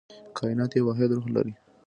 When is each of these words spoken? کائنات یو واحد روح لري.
کائنات 0.37 0.71
یو 0.73 0.85
واحد 0.87 1.09
روح 1.17 1.27
لري. 1.35 1.53